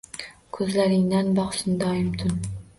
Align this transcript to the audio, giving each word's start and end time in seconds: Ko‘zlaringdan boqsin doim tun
Ko‘zlaringdan 0.57 1.31
boqsin 1.43 1.79
doim 1.85 2.13
tun 2.25 2.39